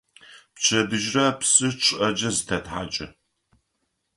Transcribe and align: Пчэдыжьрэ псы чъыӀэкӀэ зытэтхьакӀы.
Пчэдыжьрэ 0.55 1.25
псы 1.39 1.67
чъыӀэкӀэ 1.81 2.29
зытэтхьакӀы. 2.35 3.07